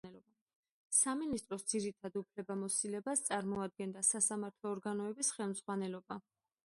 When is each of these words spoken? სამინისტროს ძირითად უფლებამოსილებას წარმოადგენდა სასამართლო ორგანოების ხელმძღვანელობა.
სამინისტროს 0.99 1.65
ძირითად 1.73 2.17
უფლებამოსილებას 2.21 3.23
წარმოადგენდა 3.27 4.03
სასამართლო 4.09 4.73
ორგანოების 4.75 5.31
ხელმძღვანელობა. 5.37 6.19